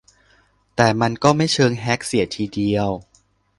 [0.75, 2.89] แต่มันก็ไม่เชิงแฮ็กเสียทีเดียว